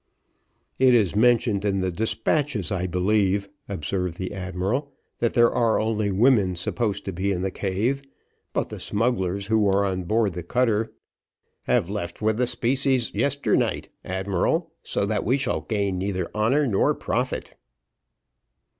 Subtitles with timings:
[0.79, 6.09] "It is mentioned in the despatches, I believe," observed the admiral, "that there are only
[6.11, 8.01] women supposed to be in the cave;
[8.51, 10.91] but the smugglers who were on board the cutter"
[11.65, 16.95] "Have left with their specie yesternight, admiral; so that we shall gain neither honour nor
[16.95, 17.53] profit."